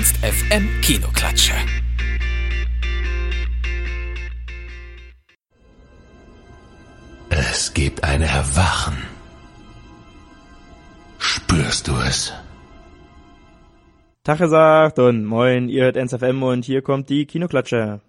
[0.00, 1.52] Ernst FM Kinoklatsche.
[7.28, 8.96] Es gibt ein Erwachen.
[11.18, 12.32] Spürst du es?
[14.24, 18.00] Tag gesagt und moin, ihr hört NSFM und hier kommt die Kinoklatsche.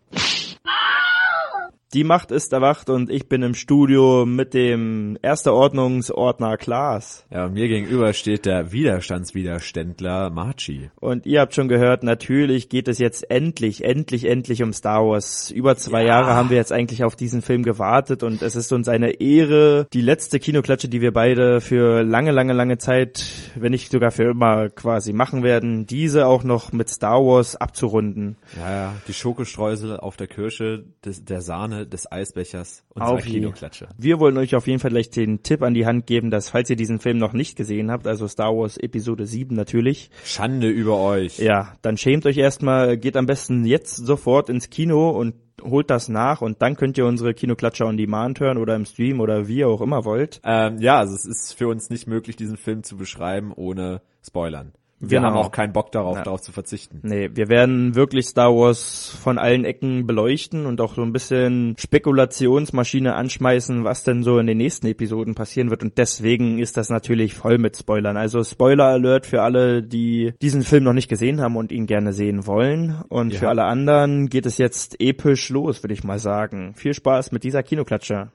[1.93, 7.25] Die Macht ist erwacht und ich bin im Studio mit dem Erster Ordnungsordner Klaas.
[7.29, 10.89] Ja, und mir gegenüber steht der Widerstandswiderständler Marchi.
[11.01, 15.51] Und ihr habt schon gehört, natürlich geht es jetzt endlich, endlich, endlich um Star Wars.
[15.51, 16.21] Über zwei ja.
[16.21, 19.85] Jahre haben wir jetzt eigentlich auf diesen Film gewartet und es ist uns eine Ehre,
[19.91, 24.31] die letzte Kinoklatsche, die wir beide für lange, lange, lange Zeit, wenn nicht sogar für
[24.31, 28.37] immer quasi machen werden, diese auch noch mit Star Wars abzurunden.
[28.57, 33.89] Ja, ja, die Schokostreusel auf der Kirsche, des, der Sahne des Eisbechers unserer auf Kinoklatsche.
[33.97, 36.69] Wir wollen euch auf jeden Fall gleich den Tipp an die Hand geben, dass falls
[36.69, 40.09] ihr diesen Film noch nicht gesehen habt, also Star Wars Episode 7 natürlich.
[40.23, 41.39] Schande über euch.
[41.39, 46.09] Ja, dann schämt euch erstmal, geht am besten jetzt sofort ins Kino und holt das
[46.09, 49.57] nach und dann könnt ihr unsere Kinoklatscher on Demand hören oder im Stream oder wie
[49.57, 50.41] ihr auch immer wollt.
[50.43, 54.73] Ähm, ja, also es ist für uns nicht möglich, diesen Film zu beschreiben ohne Spoilern.
[55.01, 55.29] Wir genau.
[55.29, 56.23] haben auch keinen Bock darauf, ja.
[56.23, 56.99] darauf zu verzichten.
[57.01, 61.75] Nee, wir werden wirklich Star Wars von allen Ecken beleuchten und auch so ein bisschen
[61.77, 65.81] Spekulationsmaschine anschmeißen, was denn so in den nächsten Episoden passieren wird.
[65.81, 68.15] Und deswegen ist das natürlich voll mit Spoilern.
[68.15, 72.13] Also Spoiler Alert für alle, die diesen Film noch nicht gesehen haben und ihn gerne
[72.13, 73.01] sehen wollen.
[73.09, 73.39] Und ja.
[73.39, 76.73] für alle anderen geht es jetzt episch los, würde ich mal sagen.
[76.75, 78.29] Viel Spaß mit dieser Kinoklatsche.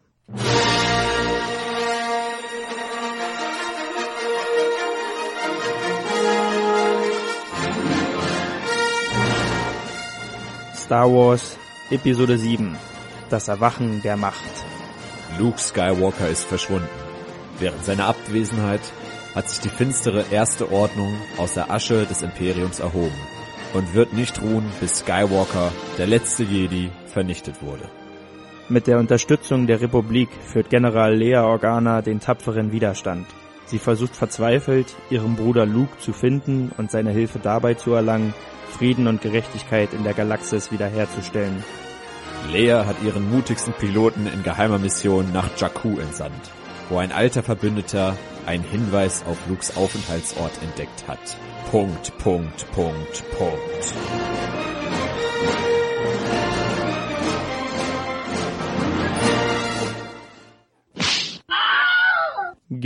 [10.86, 11.58] Star Wars
[11.90, 12.76] Episode 7
[13.28, 14.44] Das Erwachen der Macht.
[15.36, 16.86] Luke Skywalker ist verschwunden.
[17.58, 18.82] Während seiner Abwesenheit
[19.34, 23.18] hat sich die finstere Erste Ordnung aus der Asche des Imperiums erhoben
[23.74, 27.90] und wird nicht ruhen, bis Skywalker, der letzte Jedi, vernichtet wurde.
[28.68, 33.26] Mit der Unterstützung der Republik führt General Lea Organa den tapferen Widerstand.
[33.64, 38.34] Sie versucht verzweifelt, ihren Bruder Luke zu finden und seine Hilfe dabei zu erlangen,
[38.76, 41.64] Frieden und Gerechtigkeit in der Galaxis wiederherzustellen.
[42.52, 46.50] Leia hat ihren mutigsten Piloten in geheimer Mission nach Jakku entsandt,
[46.90, 51.18] wo ein alter Verbündeter einen Hinweis auf Lukes Aufenthaltsort entdeckt hat.
[51.70, 54.65] Punkt, Punkt, Punkt, Punkt.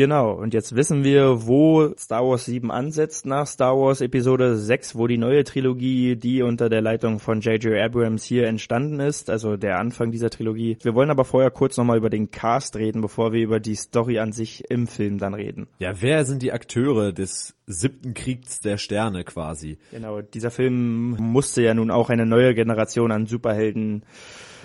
[0.01, 4.97] Genau, und jetzt wissen wir, wo Star Wars 7 ansetzt nach Star Wars Episode 6,
[4.97, 7.79] wo die neue Trilogie, die unter der Leitung von J.J.
[7.79, 10.79] Abrams hier entstanden ist, also der Anfang dieser Trilogie.
[10.81, 14.19] Wir wollen aber vorher kurz nochmal über den Cast reden, bevor wir über die Story
[14.21, 15.69] an sich im Film dann reden.
[15.81, 19.77] Ja, wer sind die Akteure des siebten Kriegs der Sterne quasi?
[19.91, 24.07] Genau, dieser Film musste ja nun auch eine neue Generation an Superhelden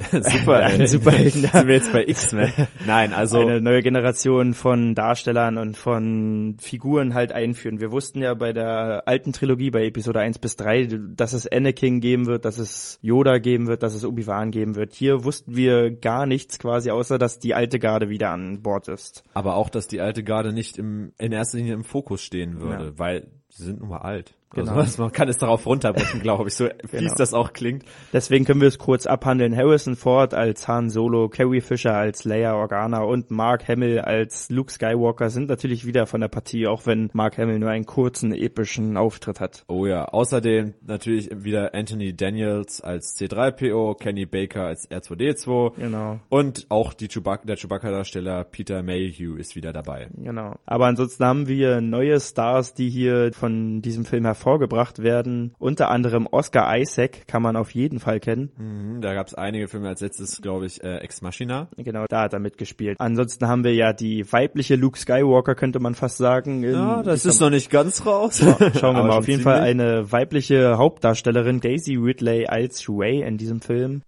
[0.12, 1.42] Super, Superhelden.
[1.42, 2.52] Sind wir jetzt bei X-Men?
[2.86, 7.80] Nein, also eine neue Generation von Darstellern und von Figuren halt einführen.
[7.80, 12.02] Wir wussten ja bei der alten Trilogie, bei Episode 1 bis 3, dass es Anakin
[12.02, 14.94] geben wird, dass es Yoda geben wird, dass es Obi-Wan geben wird.
[14.94, 19.24] Hier wussten wir gar nichts quasi, außer dass die alte Garde wieder an Bord ist.
[19.34, 22.86] Aber auch, dass die alte Garde nicht im, in erster Linie im Fokus stehen würde,
[22.86, 23.00] ja.
[23.00, 24.36] weil sie sind nun mal alt.
[24.56, 24.74] Genau.
[24.76, 27.14] Also man kann es darauf runterbrechen, glaube ich, so genau.
[27.16, 27.84] das auch klingt.
[28.14, 29.56] Deswegen können wir es kurz abhandeln.
[29.56, 34.72] Harrison Ford als Han Solo, Carrie Fisher als Leia Organa und Mark Hamill als Luke
[34.72, 38.96] Skywalker sind natürlich wieder von der Partie, auch wenn Mark Hamill nur einen kurzen, epischen
[38.96, 39.66] Auftritt hat.
[39.68, 46.20] Oh ja, außerdem natürlich wieder Anthony Daniels als C3PO, Kenny Baker als R2D2 genau.
[46.30, 50.08] und auch die Chewbacca, der Chewbacca-Darsteller Peter Mayhew ist wieder dabei.
[50.16, 50.56] Genau.
[50.66, 55.56] Aber ansonsten haben wir neue Stars, die hier von diesem Film hervor hervorgebracht werden.
[55.58, 58.52] Unter anderem Oscar Isaac kann man auf jeden Fall kennen.
[58.58, 61.70] Mhm, da gab es einige Filme als letztes, glaube ich, äh, Ex Machina.
[61.78, 63.00] Genau, da hat er mitgespielt.
[63.00, 66.64] Ansonsten haben wir ja die weibliche Luke Skywalker, könnte man fast sagen.
[66.64, 68.40] ja, das ist noch nicht ganz raus.
[68.80, 69.18] schauen wir mal.
[69.18, 74.02] Auf jeden Fall eine weibliche Hauptdarstellerin, Daisy Ridley als Ray in diesem Film.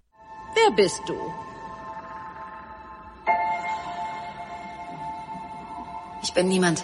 [0.54, 1.14] Wer bist du?
[6.24, 6.84] Ich bin niemand.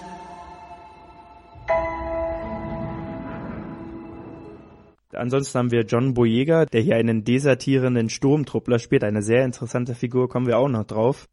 [5.15, 9.03] Ansonsten haben wir John Boyega, der hier einen desertierenden Sturmtruppler spielt.
[9.03, 11.27] Eine sehr interessante Figur, kommen wir auch noch drauf.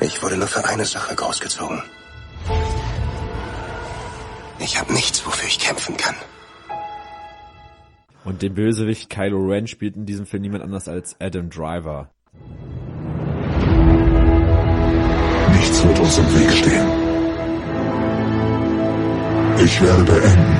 [0.00, 1.82] Ich wurde nur für eine Sache großgezogen.
[4.60, 6.14] Ich habe nichts, wofür ich kämpfen kann.
[8.24, 12.10] Und den Bösewicht Kylo Ren spielt in diesem Film niemand anders als Adam Driver.
[15.52, 16.86] Nichts wird uns im Weg stehen.
[19.64, 20.57] Ich werde beenden,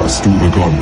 [0.00, 0.80] was du begonnen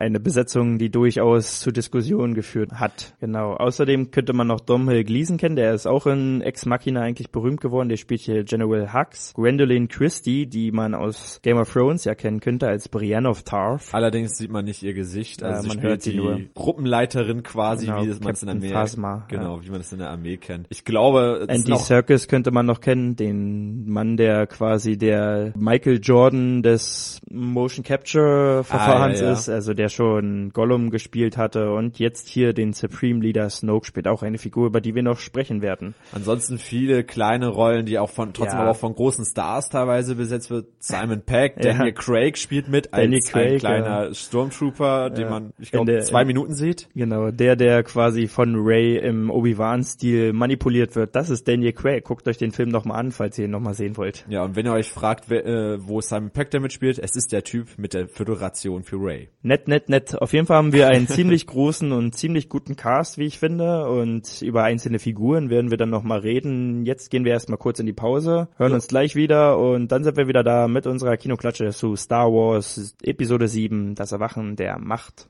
[0.00, 3.12] Eine Besetzung, die durchaus zu Diskussionen geführt hat.
[3.20, 3.52] Genau.
[3.52, 7.60] Außerdem könnte man noch Domhnall Gleeson kennen, der ist auch in Ex Machina eigentlich berühmt
[7.60, 7.90] geworden.
[7.90, 9.34] Der spielt hier General Hux.
[9.34, 13.92] Gwendolyn Christie, die man aus Game of Thrones ja kennen könnte als Brienne of Tarth.
[13.92, 15.42] Allerdings sieht man nicht ihr Gesicht.
[15.42, 16.40] Also Ja, man hört sie die nur.
[16.54, 19.98] Gruppenleiterin quasi, Genau, wie man es in der Armee Phasma, Genau, wie man es in
[19.98, 20.66] der Armee kennt.
[20.70, 26.62] Ich glaube, Andy Serkis könnte man noch kennen, den Mann, der quasi der Michael Jordan
[26.62, 29.32] des Motion Capture Verfahrens Ah, ja, ja.
[29.34, 34.08] ist, also der schon Gollum gespielt hatte und jetzt hier den Supreme Leader Snoke spielt,
[34.08, 35.94] auch eine Figur, über die wir noch sprechen werden.
[36.12, 38.62] ansonsten viele kleine Rollen, die auch von trotzdem Ja.
[38.62, 40.66] aber auch von großen Stars teilweise besetzt wird.
[40.78, 41.72] Simon Peck, Ja.
[41.74, 46.24] Daniel Craig spielt mit Daniel als ein Craig, kleiner Stormtrooper, den man, ich glaube, zwei
[46.24, 46.88] Minuten sieht.
[46.94, 52.04] Genau, der, der quasi von Ray im Obi-Wan-Stil manipuliert wird, das ist Daniel Craig.
[52.04, 54.24] Guckt euch den Film nochmal an, falls ihr ihn nochmal sehen wollt.
[54.28, 57.32] Ja, und wenn ihr euch fragt, wer, äh, wo Simon Peck damit spielt, es ist
[57.32, 59.28] der Typ mit der Föderation für Ray.
[59.42, 60.14] Nett, nett, nett.
[60.14, 63.88] Auf jeden Fall haben wir einen ziemlich großen und ziemlich guten Cast, wie ich finde.
[63.88, 66.84] Und über einzelne Figuren werden wir dann nochmal reden.
[66.84, 70.16] Jetzt gehen wir erstmal kurz in die Pause, hören uns gleich wieder und dann sind
[70.16, 75.28] wir wieder da mit unserer Kinoklatsche zu Star Wars Episode 7, das Erwachen der Macht.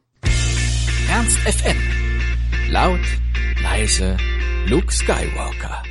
[1.11, 1.77] Ernst FM.
[2.71, 3.01] Laut,
[3.63, 4.17] leise,
[4.69, 5.83] Luke Skywalker.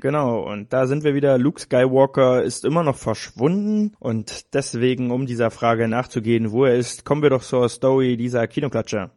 [0.00, 1.36] Genau, und da sind wir wieder.
[1.36, 7.04] Luke Skywalker ist immer noch verschwunden und deswegen, um dieser Frage nachzugehen, wo er ist,
[7.04, 9.10] kommen wir doch zur Story dieser Kinoklatsche.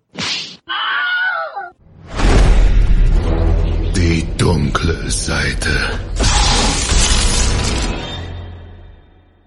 [3.95, 5.69] Die dunkle Seite.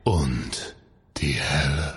[0.04, 0.76] Und
[1.18, 1.95] die helle.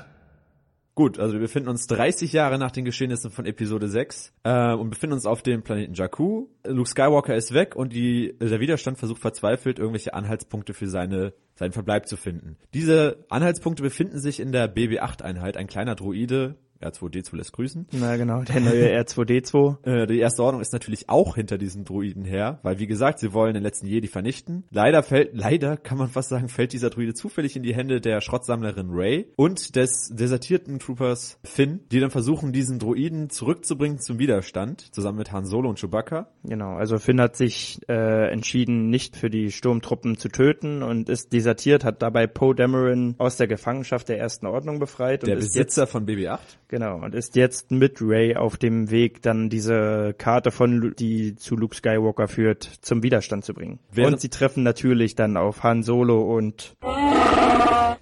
[1.00, 4.90] Gut, also wir befinden uns 30 Jahre nach den Geschehnissen von Episode 6 äh, und
[4.90, 6.48] befinden uns auf dem Planeten Jakku.
[6.68, 11.72] Luke Skywalker ist weg und die, der Widerstand versucht verzweifelt, irgendwelche Anhaltspunkte für seine, seinen
[11.72, 12.58] Verbleib zu finden.
[12.74, 17.88] Diese Anhaltspunkte befinden sich in der BB-8-Einheit, ein kleiner Droide, R2D2 lässt grüßen.
[17.92, 19.86] Na genau, der neue R2D2.
[19.86, 23.34] Äh, die erste Ordnung ist natürlich auch hinter diesen Droiden her, weil wie gesagt, sie
[23.34, 24.64] wollen den letzten Jedi vernichten.
[24.72, 28.22] Leider fällt, leider kann man fast sagen, fällt dieser Droide zufällig in die Hände der
[28.22, 34.94] Schrottsammlerin Rey und des desertierten Troopers Finn, die dann versuchen, diesen Droiden zurückzubringen zum Widerstand,
[34.94, 36.30] zusammen mit Han Solo und Chewbacca.
[36.44, 41.34] Genau, also Finn hat sich äh, entschieden, nicht für die Sturmtruppen zu töten und ist
[41.34, 45.56] desertiert, hat dabei Poe Dameron aus der Gefangenschaft der ersten Ordnung befreit Der und ist
[45.56, 46.40] jetzt Besitzer von BB-8.
[46.70, 51.36] Genau und ist jetzt mit Ray auf dem Weg, dann diese Karte von Lu die
[51.36, 53.80] zu Luke Skywalker führt, zum Widerstand zu bringen.
[53.92, 56.76] Während- und sie treffen natürlich dann auf Han Solo und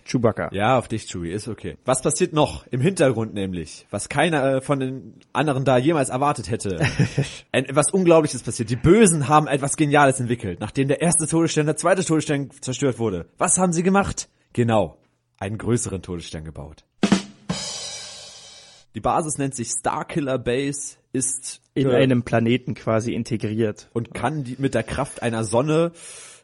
[0.08, 0.50] Chewbacca.
[0.54, 1.78] Ja, auf dich, Chewie, ist okay.
[1.86, 6.50] Was passiert noch im Hintergrund nämlich, was keiner äh, von den anderen da jemals erwartet
[6.50, 6.80] hätte?
[7.52, 8.70] Ein, etwas Unglaubliches passiert.
[8.70, 13.28] Die Bösen haben etwas Geniales entwickelt, nachdem der erste Todesstern, der zweite Todesstern zerstört wurde.
[13.38, 14.30] Was haben sie gemacht?
[14.54, 14.98] Genau,
[15.40, 16.84] einen größeren Todesstern gebaut.
[18.98, 23.90] Die Basis nennt sich Starkiller Base, ist In äh, einem Planeten quasi integriert.
[23.94, 25.92] und kann die, mit der Kraft einer Sonne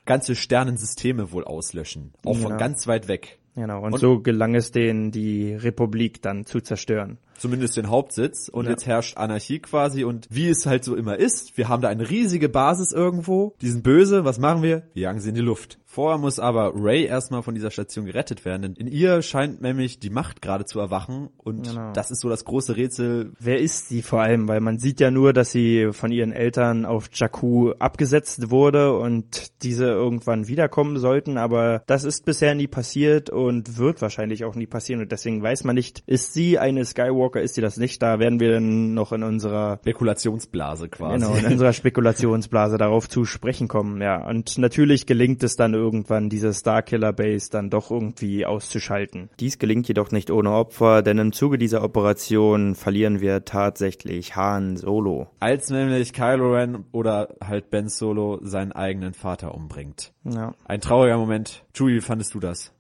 [0.05, 2.13] ganze Sternensysteme wohl auslöschen.
[2.23, 2.57] Auch von Genau.
[2.57, 3.39] ganz weit weg.
[3.55, 7.17] Genau, und, Und- so gelang es denen, die Republik dann zu zerstören.
[7.37, 8.71] Zumindest den Hauptsitz und Ja.
[8.71, 12.09] jetzt herrscht Anarchie quasi und wie es halt so immer ist, wir haben da eine
[12.09, 14.83] riesige Basis irgendwo, die sind böse, was machen wir?
[14.93, 15.79] Wir jagen sie in die Luft.
[15.85, 19.99] Vorher muss aber Ray erstmal von dieser Station gerettet werden, denn in ihr scheint nämlich
[19.99, 21.91] die Macht gerade zu erwachen und Genau.
[21.93, 23.31] das ist so das große Rätsel.
[23.39, 24.47] Wer ist sie vor allem?
[24.47, 29.61] Weil man sieht ja nur, dass sie von ihren Eltern auf Jakku abgesetzt wurde und
[29.61, 34.65] diese irgendwann wiederkommen sollten, aber das ist bisher nie passiert und wird wahrscheinlich auch nie
[34.65, 38.01] passieren und deswegen weiß man nicht, ist sie eine Skywalker, ist sie das nicht?
[38.01, 41.19] Da werden wir dann noch in unserer Spekulationsblase quasi.
[41.19, 44.25] Genau, in unserer Spekulationsblase darauf zu sprechen kommen, ja.
[44.27, 49.29] Und natürlich gelingt es dann irgendwann, diese Starkiller Base dann doch irgendwie auszuschalten.
[49.39, 54.77] Dies gelingt jedoch nicht ohne Opfer, denn im Zuge dieser Operation verlieren wir tatsächlich Han
[54.77, 55.27] Solo.
[55.39, 60.13] Als nämlich Kylo Ren oder halt Ben Solo seinen eigenen Vater umbringt.
[60.23, 60.53] Ja.
[60.65, 61.63] Ein trauriger Moment.
[61.73, 62.71] Chewie, wie fandest du das?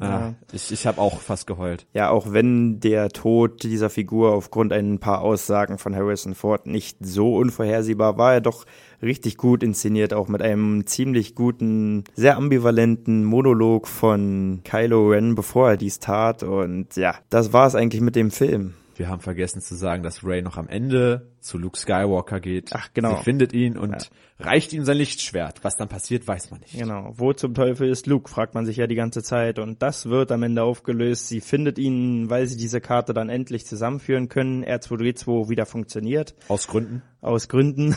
[0.00, 1.86] Ah, ich ich habe auch fast geheult.
[1.92, 6.98] Ja, auch wenn der Tod dieser Figur aufgrund ein paar Aussagen von Harrison Ford nicht
[7.00, 8.64] so unvorhersehbar war, er doch
[9.02, 15.70] richtig gut inszeniert, auch mit einem ziemlich guten, sehr ambivalenten Monolog von Kylo Ren, bevor
[15.70, 16.42] er dies tat.
[16.42, 18.74] Und ja, das war es eigentlich mit dem Film.
[18.96, 22.70] Wir haben vergessen zu sagen, dass Ray noch am Ende zu Luke Skywalker geht.
[22.72, 23.16] Ach, genau.
[23.16, 25.62] Sie findet ihn und reicht ihm sein Lichtschwert.
[25.62, 26.78] Was dann passiert, weiß man nicht.
[26.78, 27.12] Genau.
[27.16, 29.58] Wo zum Teufel ist Luke, fragt man sich ja die ganze Zeit.
[29.58, 31.28] Und das wird am Ende aufgelöst.
[31.28, 34.64] Sie findet ihn, weil sie diese Karte dann endlich zusammenführen können.
[34.64, 36.34] R2D2 wieder funktioniert.
[36.48, 37.02] Aus Gründen.
[37.20, 37.94] Aus Gründen.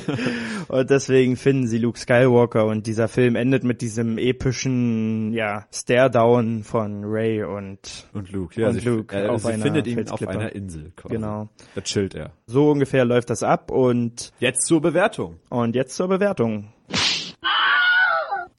[0.68, 6.64] und deswegen finden sie Luke Skywalker und dieser Film endet mit diesem epischen, ja, Stare-Down
[6.64, 8.68] von Ray und, Und Luke, ja.
[8.68, 10.92] Und sie, Luke äh, sie findet ihn auf einer Insel.
[10.96, 11.16] Quasi.
[11.16, 11.50] Genau.
[11.74, 12.32] Da chillt er.
[12.46, 15.38] so ungefähr läuft das ab und Jetzt zur Bewertung.
[15.50, 16.72] Und jetzt zur Bewertung.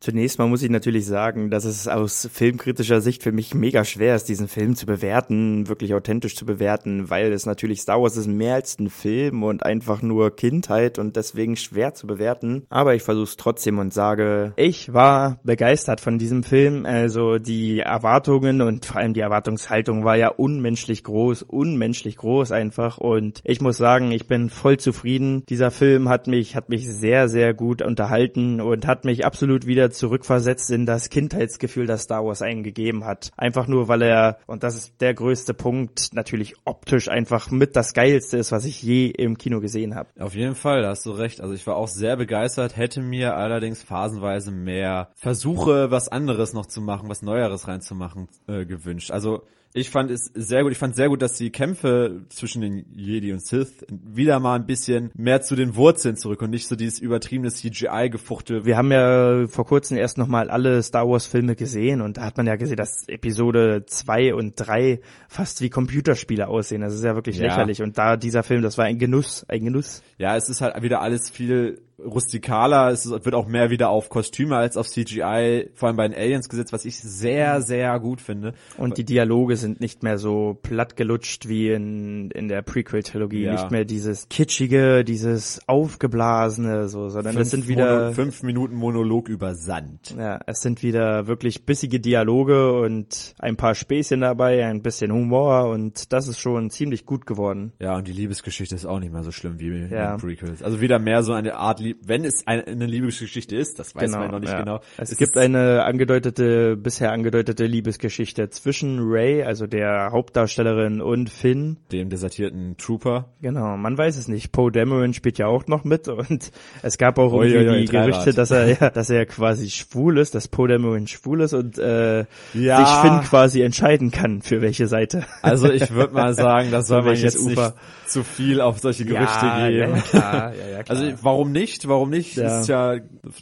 [0.08, 4.16] Zunächst mal muss ich natürlich sagen, dass es aus filmkritischer Sicht für mich mega schwer
[4.16, 8.28] ist, diesen Film zu bewerten, wirklich authentisch zu bewerten, weil es natürlich Star Wars ist
[8.28, 12.66] mehr als ein Film und einfach nur Kindheit und deswegen schwer zu bewerten.
[12.70, 16.86] Aber ich versuche es trotzdem und sage, ich war begeistert von diesem Film.
[16.86, 22.98] Also die Erwartungen und vor allem die Erwartungshaltung war ja unmenschlich groß, unmenschlich groß einfach.
[22.98, 25.44] Und ich muss sagen, ich bin voll zufrieden.
[25.50, 29.92] Dieser Film hat mich, hat mich sehr, sehr gut unterhalten und hat mich absolut wieder
[29.98, 33.32] zurückversetzt in das Kindheitsgefühl, das Star Wars einen gegeben hat.
[33.36, 37.94] Einfach nur, weil er, und das ist der größte Punkt, natürlich optisch einfach mit das
[37.94, 40.10] Geilste ist, was ich je im Kino gesehen habe.
[40.20, 41.42] Auf jeden Fall, da hast du recht.
[41.42, 46.66] Also ich war auch sehr begeistert, hätte mir allerdings phasenweise mehr Versuche, was anderes noch
[46.66, 49.12] zu machen, was Neueres reinzumachen, äh, gewünscht.
[49.12, 50.72] Also ich fand es sehr gut.
[50.72, 54.66] Ich fand sehr gut, dass die Kämpfe zwischen den Jedi und Sith wieder mal ein
[54.66, 58.66] bisschen mehr zu den Wurzeln zurück und nicht so dieses übertriebene CGI-Gefuchtel.
[58.66, 62.38] Wir haben ja vor kurzem erst nochmal alle Star Wars Filme gesehen und da hat
[62.38, 66.82] man ja gesehen, dass Episode 2 und 3 fast wie Computerspiele aussehen.
[66.82, 67.46] Das ist ja wirklich Ja.
[67.46, 67.82] lächerlich.
[67.82, 70.02] Und da dieser Film, das war ein Genuss, ein Genuss.
[70.18, 74.56] Ja, es ist halt wieder alles viel rustikaler, es wird auch mehr wieder auf Kostüme
[74.56, 78.54] als auf CGI, vor allem bei den Aliens gesetzt, was ich sehr, sehr gut finde.
[78.78, 83.44] Und die Dialoge sind nicht mehr so platt gelutscht wie in, in der Prequel-Trilogie.
[83.44, 83.54] Ja.
[83.54, 89.28] Nicht mehr dieses kitschige, dieses aufgeblasene, so, sondern es sind wieder, Mono, fünf Minuten Monolog
[89.30, 90.16] über Sand.
[90.18, 95.70] ja, es sind wieder wirklich bissige Dialoge und ein paar Späßchen dabei, ein bisschen Humor
[95.70, 97.74] und das ist schon ziemlich gut geworden.
[97.80, 100.16] Ja, und die Liebesgeschichte ist auch nicht mehr so schlimm wie in Ja.
[100.16, 100.62] den Prequels.
[100.64, 104.32] Also wieder mehr so eine Art, Wenn es eine, eine Liebesgeschichte ist, das weiß man
[104.32, 104.60] noch nicht ja.
[104.60, 104.80] genau.
[104.98, 111.78] Es, ist- gibt eine angedeutete, bisher angedeutete Liebesgeschichte zwischen Ray, also der Hauptdarstellerin, und Finn.
[111.92, 113.30] dem desertierten Trooper.
[113.42, 114.52] Genau, man weiß es nicht.
[114.52, 116.52] Poe Dameron spielt ja auch noch mit und
[116.82, 120.18] es gab auch irgendwie ui, ui, die Gerüchte, dass er ja, dass er quasi schwul
[120.18, 122.86] ist, dass Poe Dameron schwul ist und äh, Ja.
[122.86, 125.24] sich Finn quasi entscheiden kann für welche Seite.
[125.42, 127.74] Also ich würde mal sagen, das soll man jetzt Ufer.
[127.76, 129.78] nicht zu viel auf solche Gerüchte ja, geben.
[129.92, 130.98] Ja, ja, klar, ja, ja, klar.
[130.98, 131.77] Also warum nicht?
[131.86, 132.36] Warum nicht?
[132.38, 132.62] Ja.
[132.62, 132.96] Ist ja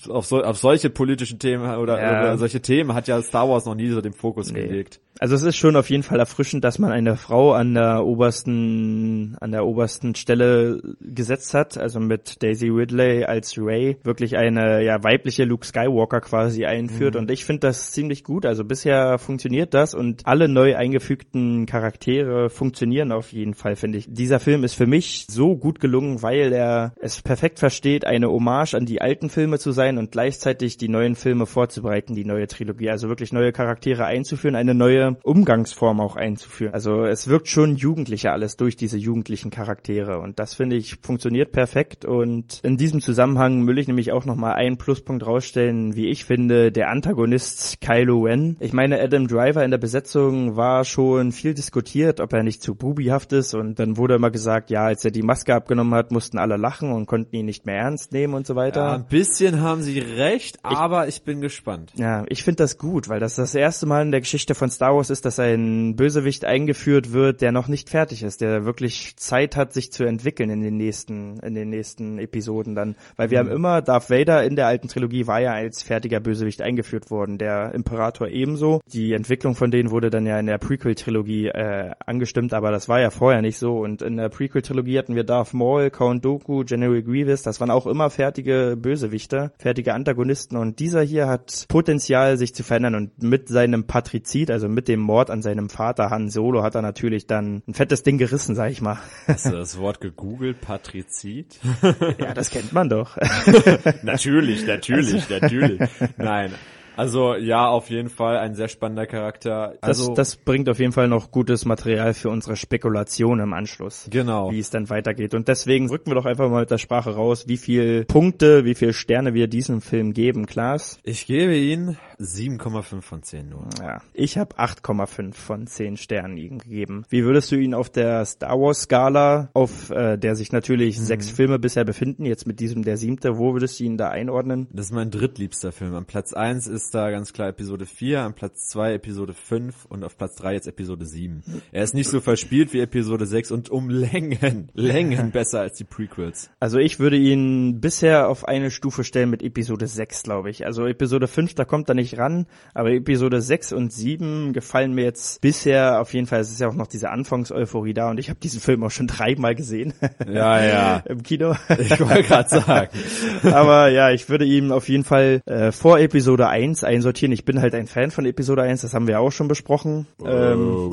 [0.09, 2.21] auf, so, auf solche politischen Themen oder, Ja.
[2.21, 4.67] oder solche Themen hat ja Star Wars noch nie so den Fokus Nee.
[4.67, 4.99] gelegt.
[5.19, 9.37] Also es ist schon auf jeden Fall erfrischend, dass man eine Frau an der obersten,
[9.39, 15.01] an der obersten Stelle gesetzt hat, also mit Daisy Ridley als Ray wirklich eine ja
[15.03, 18.45] weibliche Luke Skywalker quasi einführt und ich finde das ziemlich gut.
[18.45, 24.07] Also bisher funktioniert das und alle neu eingefügten Charaktere funktionieren auf jeden Fall, finde ich.
[24.09, 28.73] Dieser Film ist für mich so gut gelungen, weil er es perfekt versteht, eine Hommage
[28.73, 32.89] an die alten Filme zu sein und gleichzeitig die neuen Filme vorzubereiten, die neue Trilogie,
[32.89, 36.73] also wirklich neue Charaktere einzuführen, eine neue Umgangsform auch einzuführen.
[36.73, 41.51] Also es wirkt schon jugendlicher alles durch diese jugendlichen Charaktere und das finde ich funktioniert
[41.51, 46.25] perfekt und in diesem Zusammenhang will ich nämlich auch nochmal einen Pluspunkt rausstellen, wie ich
[46.25, 48.57] finde, der Antagonist Kylo Ren.
[48.59, 52.75] Ich meine, Adam Driver in der Besetzung war schon viel diskutiert, ob er nicht zu
[52.75, 56.37] bubihaft ist und dann wurde immer gesagt, ja, als er die Maske abgenommen hat, mussten
[56.37, 58.81] alle lachen und konnten ihn nicht mehr ernst nehmen und so weiter.
[58.81, 61.91] Ja, ein bisschen haben sie recht, aber ich bin gespannt.
[61.95, 64.94] Ja, ich finde das gut, weil das das erste Mal in der Geschichte von Star
[64.95, 69.55] Wars ist, dass ein Bösewicht eingeführt wird, der noch nicht fertig ist, der wirklich Zeit
[69.55, 72.95] hat, sich zu entwickeln in den nächsten, in den nächsten Episoden dann.
[73.15, 76.61] Weil wir haben immer, Darth Vader in der alten Trilogie war ja als fertiger Bösewicht
[76.61, 78.81] eingeführt worden, der Imperator ebenso.
[78.91, 82.99] Die Entwicklung von denen wurde dann ja in der Prequel-Trilogie äh, angestimmt, aber das war
[82.99, 83.77] ja vorher nicht so.
[83.79, 87.87] Und in der Prequel-Trilogie hatten wir Darth Maul, Count Dooku, General Grievous, das waren auch
[87.87, 93.47] immer fertige Bösewichter, fertige Antagonisten und dieser hier hat Potenzial, sich zu verändern und mit
[93.49, 97.63] seinem Patrizid, also mit dem Mord an seinem Vater Han Solo, hat er natürlich dann
[97.67, 98.97] ein fettes Ding gerissen, sag ich mal.
[99.27, 100.61] Hast du das Wort gegoogelt?
[100.61, 101.59] Patrizid?
[102.19, 103.17] ja, das kennt man doch.
[104.03, 105.79] natürlich, natürlich, natürlich.
[106.17, 106.51] Nein.
[106.97, 109.73] Also ja, auf jeden Fall ein sehr spannender Charakter.
[109.81, 114.07] Das, Also das bringt auf jeden Fall noch gutes Material für unsere Spekulation im Anschluss.
[114.09, 114.51] Genau.
[114.51, 115.33] Wie es dann weitergeht.
[115.33, 118.75] Und deswegen rücken wir doch einfach mal mit der Sprache raus, wie viel Punkte, wie
[118.75, 120.99] viel Sterne wir diesem Film geben, Klaas.
[121.03, 123.67] ich gebe ihn 7,5 von 10 nur.
[123.79, 127.03] Ja, ich habe 8,5 von 10 Sternen ihm gegeben.
[127.09, 131.29] Wie würdest du ihn auf der Star Wars Skala, auf äh, der sich natürlich sechs
[131.29, 134.67] Filme bisher befinden, jetzt mit diesem der siebte, wo würdest du ihn da einordnen?
[134.71, 135.93] Das ist mein drittliebster Film.
[135.95, 140.03] Am Platz 1 ist da ganz klar Episode 4, am Platz 2 Episode 5 und
[140.03, 141.43] auf Platz 3 jetzt Episode 7.
[141.71, 145.83] Er ist nicht so verspielt wie Episode 6 und um Längen, Längen besser als die
[145.83, 146.49] Prequels.
[146.59, 150.65] Also ich würde ihn bisher auf eine Stufe stellen mit Episode 6, glaube ich.
[150.65, 155.03] Also Episode 5, da kommt er nicht ran, aber Episode 6 und 7 gefallen mir
[155.03, 156.39] jetzt bisher auf jeden Fall.
[156.39, 159.07] Es ist ja auch noch diese Anfangseuphorie da und ich habe diesen Film auch schon
[159.07, 159.93] dreimal gesehen.
[160.27, 160.97] Ja, ja.
[161.05, 161.55] Im Kino.
[161.79, 162.89] Ich wollte gerade sagen.
[163.43, 167.31] Aber ja, ich würde ihm auf jeden Fall äh, vor Episode 1 einsortieren.
[167.31, 170.07] Ich bin halt ein Fan von Episode 1, das haben wir auch schon besprochen.
[170.19, 170.89] Oh, Ähm,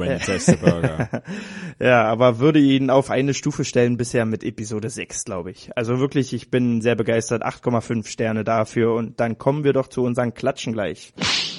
[1.80, 5.70] ja, aber würde ihn auf eine Stufe stellen bisher mit Episode 6, glaube ich.
[5.76, 7.44] Also wirklich, ich bin sehr begeistert.
[7.44, 11.01] 8,5 Sterne dafür und dann kommen wir doch zu unseren Klatschen gleich.
[11.16, 11.51] English.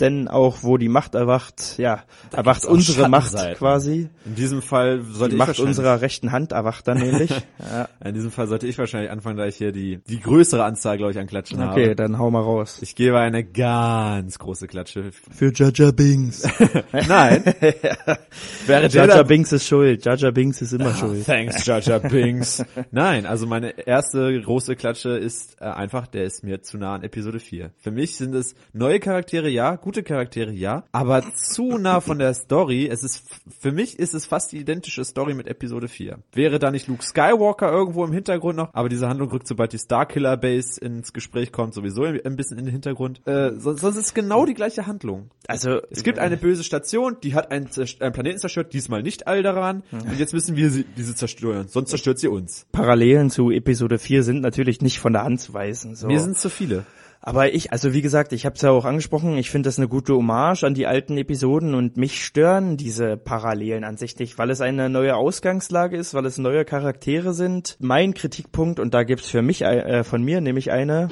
[0.00, 4.08] Denn auch wo die Macht erwacht, ja, erwacht gibt's auch unsere Macht quasi.
[4.24, 7.30] In diesem Fall sollte Die ich Macht wahrscheinlich- unserer rechten Hand erwacht dann nämlich.
[7.58, 7.88] ja.
[8.02, 11.12] In diesem Fall sollte ich wahrscheinlich anfangen, da ich hier die, die größere Anzahl, glaube
[11.12, 11.96] ich, an Klatschen Okay, habe.
[11.96, 12.78] dann hau mal raus.
[12.80, 15.10] Ich gebe eine ganz große Klatsche.
[15.30, 16.48] Für Jaja Binks.
[17.08, 17.44] Nein.
[18.66, 20.04] Wäre der Jaja da- Binks ist schuld.
[20.04, 21.24] Jaja Binks ist immer schuld.
[21.26, 22.64] Thanks, Jaja Binks.
[22.90, 27.02] Nein, also meine erste große Klatsche ist äh, einfach, der ist mir zu nah an
[27.02, 27.70] Episode 4.
[27.78, 32.32] Für mich sind es neue Charaktere, ja, gute Charaktere, ja, aber zu nah von der
[32.32, 32.86] Story.
[32.86, 33.24] Es ist,
[33.58, 36.20] für mich ist es fast die identische Story mit Episode 4.
[36.32, 39.80] Wäre da nicht Luke Skywalker irgendwo im Hintergrund noch, aber diese Handlung rückt, sobald die
[39.80, 43.20] Starkiller Base ins Gespräch kommt, sowieso ein bisschen in den Hintergrund.
[43.26, 45.30] Äh, sonst, sonst ist es genau die gleiche Handlung.
[45.48, 47.68] Also Es gibt eine böse Station, die hat einen,
[47.98, 49.82] einen Planeten zerstört, diesmal nicht Alderan.
[49.90, 52.64] Und jetzt müssen wir sie, diese zerstören, sonst zerstört sie uns.
[52.70, 55.96] Parallelen zu Episode 4 sind natürlich nicht von der Hand zu weisen.
[55.96, 56.06] So.
[56.06, 56.86] Mir sind zu viele.
[57.22, 59.88] Aber ich, also wie gesagt, ich habe es ja auch angesprochen, ich finde das eine
[59.88, 64.48] gute Hommage an die alten Episoden und mich stören diese Parallelen an sich nicht, weil
[64.48, 67.76] es eine neue Ausgangslage ist, weil es neue Charaktere sind.
[67.78, 71.08] Mein Kritikpunkt, und da gibt's für mich äh, von mir nämlich eine,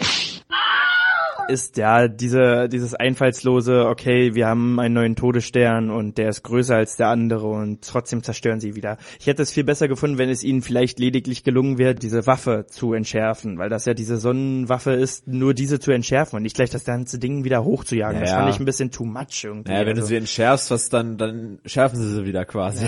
[1.48, 6.76] ist ja diese dieses einfallslose, okay, wir haben einen neuen Todesstern und der ist größer
[6.76, 8.98] als der andere und trotzdem zerstören sie wieder.
[9.18, 12.66] Ich hätte es viel besser gefunden, wenn es ihnen vielleicht lediglich gelungen wäre, diese Waffe
[12.68, 16.70] zu entschärfen, weil das ja diese Sonnenwaffe ist, nur diese zu entschärfen und nicht gleich
[16.70, 18.20] das ganze Ding wieder hochzujagen.
[18.20, 18.36] Das Ja.
[18.40, 19.70] fand ich ein bisschen too much irgendwie.
[19.72, 22.84] Naja, wenn du Also, sie entschärfst, was dann, dann schärfen sie sie wieder quasi.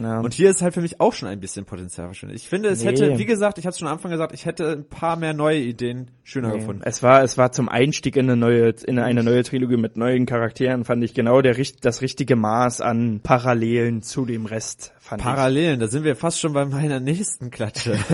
[0.00, 0.20] Ja.
[0.20, 2.36] Und hier ist halt für mich auch schon ein bisschen Potenzial verschwunden.
[2.36, 2.90] Ich finde, es Nee.
[2.90, 5.58] hätte, wie gesagt, ich hatte schon am Anfang gesagt, ich hätte ein paar mehr neue
[5.58, 6.82] Ideen schöner gefunden.
[6.84, 10.26] es war es war zum Einstieg in eine neue in eine neue Trilogie mit neuen
[10.26, 15.26] Charakteren fand ich genau der das richtige Maß an Parallelen zu dem Rest fand ich.
[15.26, 17.96] Parallelen, da sind wir fast schon bei meiner nächsten Klatsche.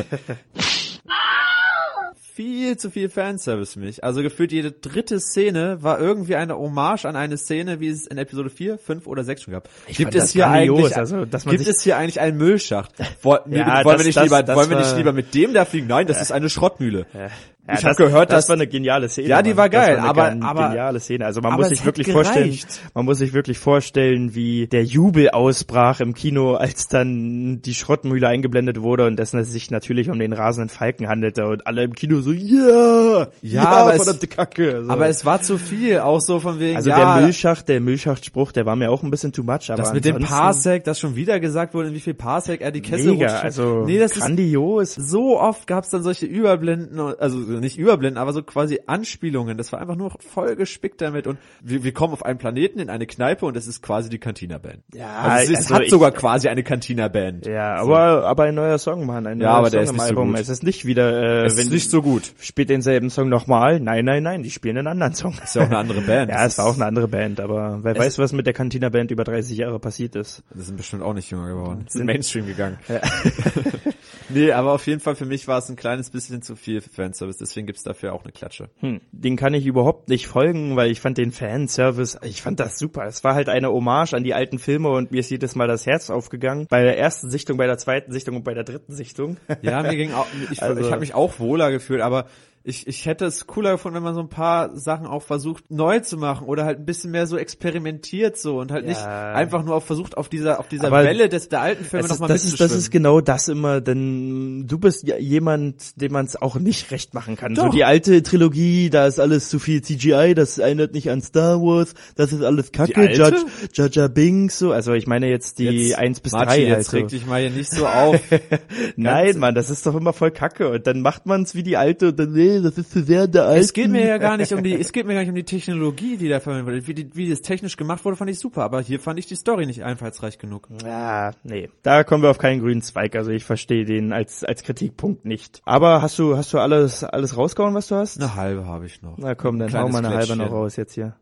[2.34, 4.02] viel zu viel Fanservice für mich.
[4.02, 8.18] Also gefühlt jede dritte Szene war irgendwie eine Hommage an eine Szene, wie es in
[8.18, 9.68] Episode 4, 5 oder 6 schon gab.
[9.86, 12.36] Ich gibt es das hier grandios, eigentlich, also, dass man gibt es hier eigentlich einen
[12.36, 12.92] Müllschacht?
[13.24, 15.64] Ja, wollen das- wir nicht das- lieber, das wollen wir nicht lieber mit dem da
[15.64, 15.86] fliegen?
[15.86, 17.06] Nein, das ist eine Schrottmühle.
[17.14, 17.28] Ja,
[17.72, 19.28] ich habe gehört, das dass war eine geniale Szene.
[19.28, 19.56] Ja, die Mann.
[19.56, 21.24] war geil, eine aber- aber- geniale Szene.
[21.24, 22.58] Also man muss es sich wirklich vorstellen,
[22.92, 28.28] man muss sich wirklich vorstellen, wie der Jubel ausbrach im Kino, als dann die Schrottmühle
[28.28, 31.94] eingeblendet wurde und dessen es sich natürlich um den rasenden Falken handelte und alle im
[31.94, 34.82] Kino so, ja, ja, aber es- verdammte Kacke.
[34.84, 34.90] So.
[34.90, 38.52] aber es war zu viel, auch so von wegen, also ja, der Milchschacht, der Milchschachtspruch,
[38.52, 39.70] der war mir auch ein bisschen too much.
[39.70, 42.72] Aber das mit dem Parsec, das schon wieder gesagt wurde, in wie viel Parsec er
[42.72, 43.44] die Kessel mega, rutscht.
[43.44, 44.94] also nee, das ist grandios.
[44.94, 49.56] so oft gab's dann solche Überblenden, also nicht Überblenden, aber so quasi Anspielungen.
[49.58, 52.90] Das war einfach nur voll gespickt damit und wir, wir kommen auf einen Planeten in
[52.90, 54.82] eine Kneipe und es ist quasi die Cantina-Band.
[54.94, 57.46] Ja, also es, ist, also hat ich- sogar quasi eine Cantina-Band.
[57.46, 60.06] Ja, aber aber ein neuer Song, Mann, ein Ja, neuer aber der Song ist im
[60.06, 60.38] nicht so gut.
[60.40, 62.32] Es ist nicht wieder, äh, Es wenn ist nicht so gut.
[62.40, 63.80] spielt denselben Song nochmal.
[63.80, 65.34] Nein, nein, nein, die spielen einen anderen Song.
[65.42, 66.30] Ist ja auch eine andere Band.
[66.30, 68.52] ja, Das es war ist- auch eine andere Band, aber wer weiß, was mit der
[68.54, 70.42] Cantina Band über 30 Jahre passiert ist.
[70.54, 71.84] Die sind bestimmt auch nicht jünger geworden.
[71.88, 72.78] Sind Mainstream gegangen.
[74.34, 77.38] nee, aber auf jeden Fall für mich war es ein kleines bisschen zu viel Fanservice,
[77.38, 78.68] deswegen gibt's dafür auch eine Klatsche.
[78.80, 79.00] Hm.
[79.12, 83.04] Den kann ich überhaupt nicht folgen, weil ich fand den Fanservice, ich fand das super.
[83.06, 85.86] Es war halt eine Hommage an die alten Filme und mir ist jedes Mal das
[85.86, 86.66] Herz aufgegangen.
[86.68, 89.36] Bei der ersten Sichtung, bei der zweiten Sichtung und bei der dritten Sichtung.
[89.62, 92.26] Ja, mir ging auch, ich, Also- ich habe mich auch wohler gefühlt, aber
[92.66, 96.00] ich, ich hätte es cooler gefunden, wenn man so ein paar Sachen auch versucht neu
[96.00, 98.88] zu machen oder halt ein bisschen mehr so experimentiert so und halt Ja.
[98.88, 102.08] nicht einfach nur auf versucht auf dieser auf dieser Aber Welle des der alten Filme
[102.08, 106.24] nochmal das, ist, das ist genau das immer, denn du bist ja jemand, dem man
[106.24, 107.54] es auch nicht recht machen kann.
[107.54, 107.70] So Doch.
[107.70, 111.92] die alte Trilogie, da ist alles zu viel CGI, das erinnert nicht an Star Wars,
[112.16, 113.12] das ist alles Kacke?
[113.12, 116.78] Judge, Judge Binks, so, also ich meine jetzt die Jetzt, 1 bis Martin, 3 halt
[116.78, 116.96] jetzt so.
[116.96, 118.18] reg dich mal hier nicht so auf.
[118.96, 121.76] Nein, Mann, das ist doch immer voll Kacke und dann macht man es wie die
[121.76, 123.60] alte und dann, nee, nee, das ist zu sehr der alte.
[123.60, 125.44] Es geht mir ja gar nicht um die, es geht mir gar nicht um die
[125.44, 126.86] Technologie, die da verwendet wurde.
[126.86, 129.36] Wie, die, wie das technisch gemacht wurde, fand ich super, aber hier fand ich die
[129.36, 130.68] Story nicht einfallsreich genug.
[130.84, 131.70] Ja, nee.
[131.82, 133.16] Da kommen wir auf keinen grünen Zweig.
[133.16, 135.62] Also ich verstehe den als, als Kritikpunkt nicht.
[135.64, 138.20] Aber hast du, hast du alles, alles rausgehauen, was du hast?
[138.20, 139.16] Eine halbe habe ich noch.
[139.18, 141.16] Na komm, dann hau mal eine halbe noch raus jetzt hier.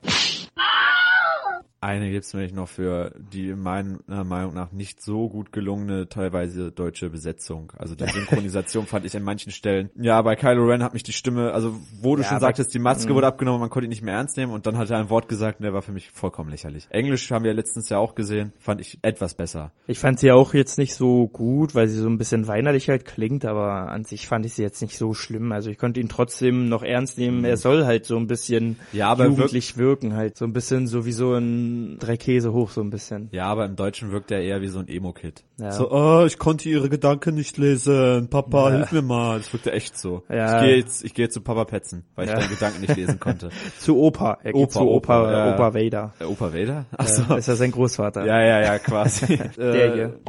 [1.83, 7.11] Eine gibt's nämlich noch für die meiner Meinung nach nicht so gut gelungene teilweise deutsche
[7.11, 7.73] Besetzung.
[7.77, 9.90] Also die Synchronisation fand ich an manchen Stellen.
[9.97, 12.79] Ja, bei Kylo Ren hat mich die Stimme, also wo du Ja, schon sagtest, die
[12.79, 13.16] Maske Mhm.
[13.16, 15.29] wurde abgenommen, man konnte ihn nicht mehr ernst nehmen und dann hat er ein Wort
[15.29, 16.87] gesagt und der war für mich vollkommen lächerlich.
[16.90, 19.73] Englisch haben wir letztens ja auch gesehen, fand ich etwas besser.
[19.88, 23.05] Ich fand sie auch jetzt nicht so gut, weil sie so ein bisschen weinerlich halt
[23.07, 25.51] klingt, aber an sich fand ich sie jetzt nicht so schlimm.
[25.51, 27.45] Also ich konnte ihn trotzdem noch ernst nehmen.
[27.45, 28.77] Er soll halt so ein bisschen Mhm.
[28.92, 32.71] Ja, aber jugendlich wirken, halt so ein bisschen so wie so ein drei Käse hoch,
[32.71, 33.29] so ein bisschen.
[33.33, 35.45] Ja, aber im Deutschen wirkt er eher wie so ein Emo-Kid.
[35.59, 35.73] Ja.
[35.73, 38.29] So, oh, ich konnte ihre Gedanken nicht lesen.
[38.29, 38.77] Papa, Ja.
[38.77, 39.39] hilf mir mal.
[39.39, 40.23] Das wirkte echt so.
[40.29, 40.61] Ja.
[40.61, 42.37] Ich gehe jetzt, ich gehe jetzt zu Papa Petzen, weil ich Ja.
[42.39, 43.51] deine Gedanken nicht lesen konnte.
[43.79, 44.39] Zu Opa.
[44.43, 45.55] Er geht Opa, zu Opa, Opa, ja.
[45.55, 46.13] Opa Vader.
[46.21, 46.87] Der Opa Vader?
[46.97, 47.35] Ach Ja, so.
[47.37, 48.25] ist ja sein Großvater.
[48.27, 49.37] Ja, ja, ja, quasi.
[49.57, 50.21] Der Äh, hier.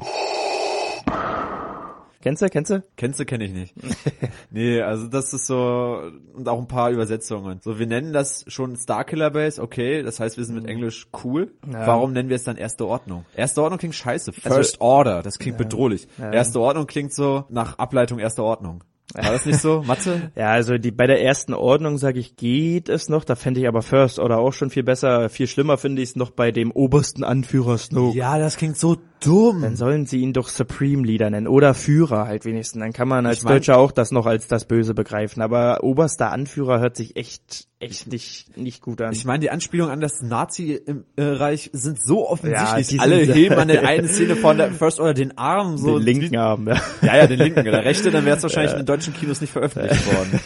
[2.23, 2.81] Kennst du, kennst du?
[2.95, 3.75] Kennst du, kenne ich nicht.
[4.49, 7.59] nee, also das ist so, und auch ein paar Übersetzungen.
[7.61, 11.51] So, wir nennen das schon Starkiller Base, okay, das heißt, wir sind mit Englisch cool.
[11.69, 11.85] Ja.
[11.85, 13.25] Warum nennen wir es dann Erste Ordnung?
[13.35, 14.31] Erste Ordnung klingt scheiße.
[14.41, 16.07] Also- First Order, das klingt bedrohlich.
[16.17, 16.31] Ja.
[16.31, 18.85] Erste Ordnung klingt so nach Ableitung Erster Ordnung.
[19.15, 19.83] War das nicht so?
[19.85, 20.31] Mathe?
[20.35, 23.23] Ja, also die bei der ersten Ordnung sage ich, geht es noch.
[23.23, 25.29] Da fände ich aber First Order auch schon viel besser.
[25.29, 28.17] Viel schlimmer finde ich es noch bei dem obersten Anführer Snoke.
[28.17, 29.61] Ja, das klingt so dumm.
[29.61, 32.79] Dann sollen sie ihn doch Supreme Leader nennen oder Führer halt wenigstens.
[32.79, 35.41] Dann kann man als Ich mein- Deutscher auch das noch als das Böse begreifen.
[35.41, 39.13] Aber oberster Anführer hört sich echt, echt nicht, nicht gut an.
[39.13, 42.87] Ich meine, die Anspielungen an das Nazi-Reich sind so offensichtlich.
[42.87, 45.97] die Alle heben an der einen Szene von der First Order den Arm so.
[45.97, 46.81] den linken Arm, ja.
[47.01, 47.63] Ja, ja, den linken.
[47.63, 50.39] Der rechte, dann wäre es wahrscheinlich in den deutschen Kinos nicht veröffentlicht worden.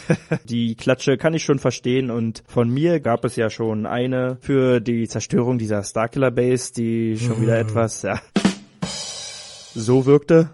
[0.44, 4.80] Die Klatsche kann ich schon verstehen und von mir gab es ja schon eine für
[4.80, 8.20] die Zerstörung dieser Starkiller Base, die schon wieder etwas, ja,
[9.74, 10.50] so wirkte.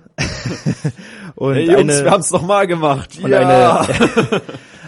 [1.35, 3.19] und Hey Jungs, eine, wir haben's noch mal gemacht.
[3.23, 3.81] und ja.
[3.81, 4.43] eine,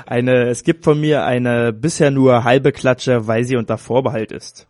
[0.06, 4.66] eine, es gibt von mir eine bisher nur halbe Klatsche, weil sie unter Vorbehalt ist.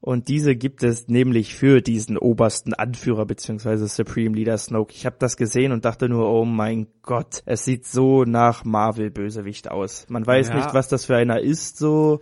[0.00, 4.92] Und diese gibt es nämlich für diesen obersten Anführer beziehungsweise Supreme Leader Snoke.
[4.94, 9.68] Ich habe das gesehen und dachte nur, oh mein Gott, es sieht so nach Marvel-Bösewicht
[9.68, 10.06] aus.
[10.08, 10.56] Man weiß Ja.
[10.58, 12.20] nicht, was das für einer ist, so.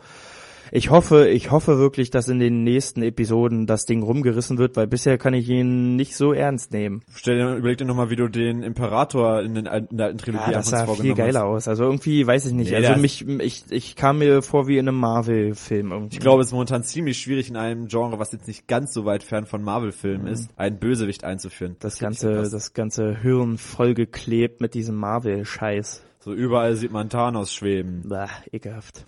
[0.73, 4.87] Ich hoffe, ich hoffe wirklich, dass in den nächsten Episoden das Ding rumgerissen wird, weil
[4.87, 7.03] bisher kann ich ihn nicht so ernst nehmen.
[7.15, 10.45] Stell dir, überleg dir nochmal, wie du den Imperator in, den, in der alten Trilogie
[10.47, 11.47] Ja, das anfangs sah viel geiler hast.
[11.47, 11.69] aus.
[11.69, 12.71] Also irgendwie weiß ich nicht.
[12.71, 16.15] Nee, also das- mich, ich, ich kam mir vor wie in einem Marvel-Film irgendwie.
[16.17, 19.05] Ich glaube, es ist momentan ziemlich schwierig in einem Genre, was jetzt nicht ganz so
[19.05, 21.77] weit fern von Marvel-Filmen ist, einen Bösewicht einzuführen.
[21.81, 26.03] das ich ganze, das ganze Hirn vollgeklebt mit diesem Marvel-Scheiß.
[26.25, 28.01] So überall sieht man Thanos schweben.
[28.09, 29.05] Bah, ekelhaft.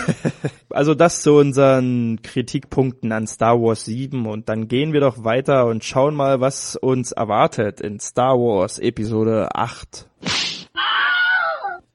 [0.70, 5.66] also das zu unseren Kritikpunkten an Star Wars 7 und dann gehen wir doch weiter
[5.66, 10.08] und schauen mal, was uns erwartet in Star Wars Episode 8.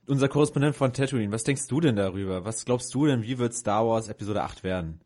[0.05, 2.43] Unser Korrespondent von Tatooine, was denkst du denn darüber?
[2.43, 4.99] Was glaubst du denn, wie wird Star Wars Episode 8 werden?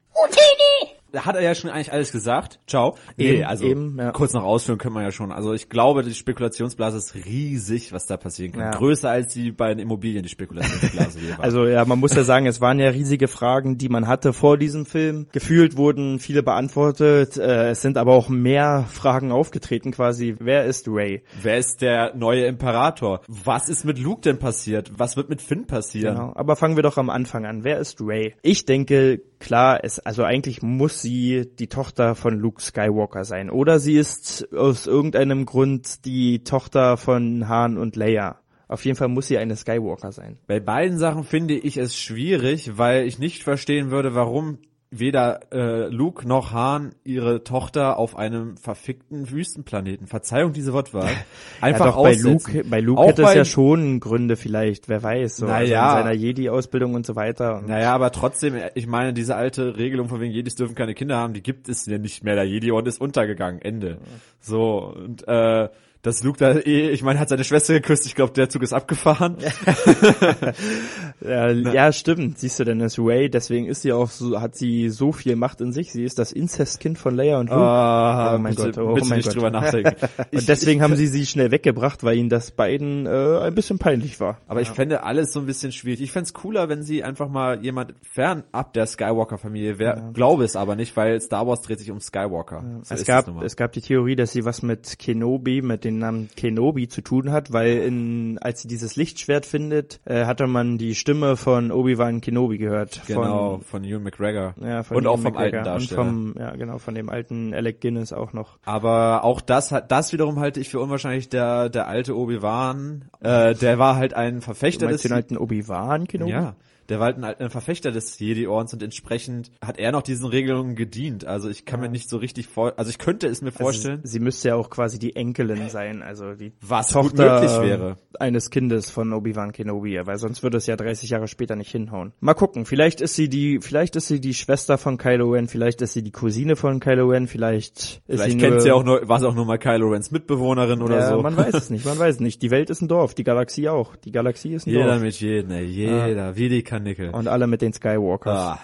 [1.12, 2.60] Da hat er ja schon eigentlich alles gesagt.
[2.67, 2.97] Ciao.
[3.17, 4.12] Nee, Eben, also eben, ja.
[4.12, 5.32] kurz noch ausführen können wir ja schon.
[5.32, 8.62] Also ich glaube, die Spekulationsblase ist riesig, was da passieren kann.
[8.62, 8.71] Ja.
[8.71, 11.43] Größer als die beiden Immobilien, die Spekulationsblase hier war.
[11.43, 14.58] Also ja, man muss ja sagen, es waren ja riesige Fragen, die man hatte vor
[14.58, 15.28] diesem Film.
[15.32, 17.38] Gefühlt wurden viele beantwortet.
[17.38, 20.36] Äh, es sind aber auch mehr Fragen aufgetreten quasi.
[20.39, 21.24] Wer ist Ray?
[21.41, 23.21] Wer ist der neue Imperator?
[23.28, 24.91] Was ist mit Luke denn passiert?
[24.95, 26.15] Was wird mit Finn passieren?
[26.15, 26.32] Genau.
[26.36, 27.63] Aber fangen wir doch am Anfang an.
[27.63, 28.36] Wer ist Ray?
[28.41, 33.49] Ich denke, klar, es, also eigentlich muss sie die Tochter von Luke Skywalker sein.
[33.49, 38.39] Oder sie ist aus irgendeinem Grund die Tochter von Han und Leia.
[38.67, 40.37] Auf jeden Fall muss sie eine Skywalker sein.
[40.47, 44.59] Bei beiden Sachen finde ich es schwierig, weil ich nicht verstehen würde, warum
[44.91, 51.10] weder äh, Luke noch Han ihre Tochter auf einem verfickten Wüstenplaneten, Verzeihung diese Wortwahl,
[51.62, 52.13] einfach ja, doch, bei.
[52.13, 55.97] Luke, bei Luke Auch hätte es ja schon Gründe vielleicht, wer weiß, so also Naja.
[55.97, 57.60] in seiner Jedi-Ausbildung und so weiter.
[57.60, 61.15] Und Naja, aber trotzdem, ich meine, diese alte Regelung von wegen Jedis dürfen keine Kinder
[61.15, 62.36] haben, die gibt es ja nicht mehr.
[62.36, 63.62] Der Jedi-Orden ist untergegangen.
[63.62, 63.97] Ende.
[64.41, 65.69] So, und äh,
[66.01, 68.73] dass Luke da eh, ich meine, hat seine Schwester geküsst, ich glaube, der Zug ist
[68.73, 69.37] abgefahren.
[71.23, 72.39] Ja, ja, stimmt.
[72.39, 75.61] Siehst du, denn ist Ray, deswegen ist sie auch so, hat sie so viel Macht
[75.61, 75.91] in sich.
[75.91, 77.61] Sie ist das Inzestkind von Leia und Luke.
[77.61, 79.35] Ah, oh mein bitte, Gott, oh bitte mein nicht Gott.
[79.35, 79.95] drüber nachdenken.
[80.31, 84.19] und deswegen haben sie sie schnell weggebracht, weil ihnen das beiden äh, ein bisschen peinlich
[84.19, 84.39] war.
[84.47, 86.01] Aber ich fände alles so ein bisschen schwierig.
[86.01, 90.11] Ich fände es cooler, wenn sie einfach mal jemand fernab der Skywalker-Familie wäre.
[90.13, 92.63] Glaube es aber nicht, weil Star Wars dreht sich um Skywalker.
[92.81, 96.30] So es gab, es gab die Theorie, dass sie was mit Kenobi, mit den Namen
[96.36, 100.95] Kenobi zu tun hat, weil in, als sie dieses Lichtschwert findet, äh, hatte man die
[100.95, 103.01] Stimme von Obi-Wan Kenobi gehört.
[103.08, 104.56] Genau, Von, von Ewan McGregor.
[104.62, 106.01] ja, von und auch Ian vom alten McGregor Darsteller.
[106.01, 108.58] Und vom, ja, genau, von dem alten Alec Guinness auch noch.
[108.63, 111.30] Aber auch das hat, das wiederum halte ich für unwahrscheinlich.
[111.30, 115.38] Der, der alte Obi-Wan, äh, der war halt ein Du Verfechter meinst des, den alten
[115.38, 116.32] Obi-Wan Kenobi?
[116.32, 116.56] ja,
[116.91, 121.25] der war halt ein, Verfechter des Jedi-Ordens und entsprechend hat er noch diesen Regelungen gedient.
[121.25, 124.12] Also ich kann mir nicht so richtig vor, also ich könnte es mir vorstellen, Also,
[124.12, 127.97] sie müsste ja auch quasi die Enkelin sein, also die was Tochter möglich wäre.
[128.19, 132.12] eines Kindes von Obi-Wan Kenobi, weil sonst würde es ja 30 Jahre später nicht hinhauen.
[132.19, 135.82] Mal gucken, vielleicht ist sie die, vielleicht ist sie die Schwester von Kylo Ren, vielleicht
[135.82, 138.84] ist sie die Cousine von Kylo Ren, vielleicht ist Vielleicht sie kennt nur, sie auch
[138.84, 141.21] nur, war sie auch nur mal Kylo Rens Mitbewohnerin oder ja, so.
[141.21, 142.41] man weiß es nicht, man weiß es nicht.
[142.41, 143.95] Die Welt ist ein Dorf, die Galaxie auch.
[143.95, 145.01] Die Galaxie ist ein Jeder Dorf.
[145.01, 147.09] mit jedem, ey, jeder, wie die Kanickel.
[147.11, 148.37] Und alle mit den Skywalkers.
[148.39, 148.59] Ah,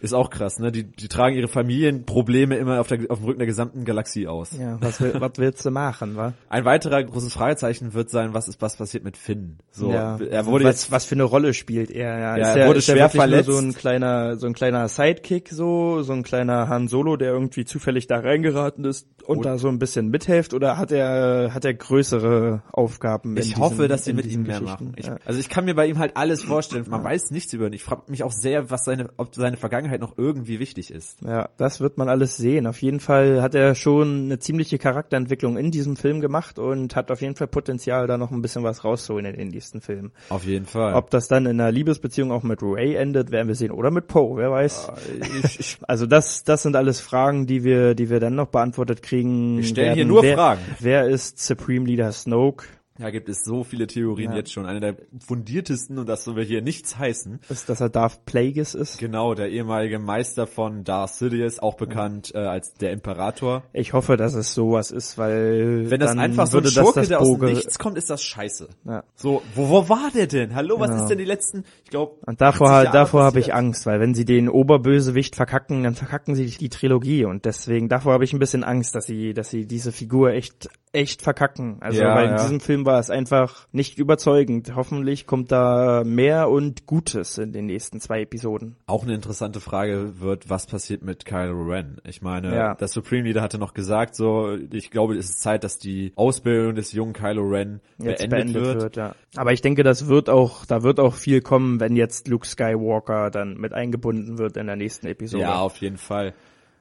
[0.00, 0.72] ist auch krass, ne?
[0.72, 4.50] Die, die tragen ihre Familienprobleme immer auf, der, auf dem Rücken der gesamten Galaxie aus.
[4.58, 6.32] Ja, was, will, was willst du machen, wa?
[6.48, 9.58] Ein weiterer großes Fragezeichen wird sein, was ist, was passiert mit Finn?
[9.70, 10.18] So, ja.
[10.18, 12.18] er wurde was, jetzt, was für eine Rolle spielt er?
[12.18, 13.50] Ja, Ja, ist er wurde ist er schwer verletzt.
[13.50, 17.64] so ein kleiner, so ein kleiner Sidekick, so so ein kleiner Han Solo, der irgendwie
[17.64, 21.64] zufällig da reingeraten ist und Und- da so ein bisschen mithilft, oder hat er hat
[21.64, 23.36] er größere Aufgaben?
[23.36, 24.92] ich hoffe, diesen- dass sie mit ihm mehr machen.
[24.96, 25.16] Ich, ja.
[25.24, 26.84] Also ich kann mir bei ihm halt alles vorstellen.
[26.88, 27.72] Man weiß nichts über ihn.
[27.72, 31.20] Ich frage mich auch sehr, was seine, ob seine Vergangenheit noch irgendwie wichtig ist.
[31.22, 32.66] Ja, das wird man alles sehen.
[32.66, 37.10] Auf jeden Fall hat er schon eine ziemliche Charakterentwicklung in diesem Film gemacht und hat
[37.10, 40.12] auf jeden Fall Potenzial, da noch ein bisschen was rauszuholen in den nächsten Filmen.
[40.30, 40.94] Auf jeden Fall.
[40.94, 43.70] Ob das dann in einer Liebesbeziehung auch mit Ray endet, werden wir sehen.
[43.70, 44.90] Oder mit Poe, wer weiß.
[45.82, 49.58] also das, das sind alles Fragen, die wir, die wir dann noch beantwortet kriegen.
[49.58, 49.96] Wir stellen werden.
[49.96, 50.60] hier nur wer, Fragen.
[50.80, 52.66] Wer ist Supreme Leader Snoke?
[52.96, 54.36] Da gibt es so viele Theorien Ja.
[54.38, 54.66] jetzt schon.
[54.66, 57.40] Eine der fundiertesten, und das soll hier nichts heißen.
[57.48, 58.98] Ist, dass er Darth Plagueis ist?
[58.98, 63.64] Genau, der ehemalige Meister von Darth Sidious, auch bekannt äh, als der Imperator.
[63.72, 67.18] Ich hoffe, dass es sowas ist, weil Wenn das einfach so ein Schurke, das der
[67.18, 68.68] das aus dem Boge, Nichts kommt, ist das scheiße.
[68.84, 69.02] Ja.
[69.16, 70.54] So, wo, wo war der denn?
[70.54, 71.02] Hallo, was Genau.
[71.02, 73.52] ist denn die letzten, ich glaube, Und davor, 80 Jahre davor habe ich?
[73.54, 78.12] Angst, weil wenn sie den Oberbösewicht verkacken, dann verkacken sie die Trilogie und deswegen davor
[78.12, 81.76] habe ich ein bisschen Angst, dass sie, dass sie diese Figur echt, echt verkacken.
[81.80, 82.42] Also Ja, weil in ja.
[82.42, 84.74] diesem Film war es einfach nicht überzeugend.
[84.74, 88.76] Hoffentlich kommt da mehr und Gutes in den nächsten zwei Episoden.
[88.86, 92.00] Auch eine interessante Frage wird, was passiert mit Kylo Ren?
[92.06, 92.74] Ich meine, Ja.
[92.74, 96.74] der Supreme Leader hatte noch gesagt, so, ich glaube, es ist Zeit, dass die Ausbildung
[96.74, 98.82] des jungen Kylo Ren Jetzt beendet, beendet wird.
[98.82, 98.96] wird.
[98.96, 99.14] ja.
[99.36, 103.30] Aber ich denke, das wird auch, da wird auch viel kommen, wenn jetzt Luke Skywalker
[103.30, 105.42] dann mit eingebunden wird in der nächsten Episode.
[105.42, 106.34] Ja, auf jeden Fall.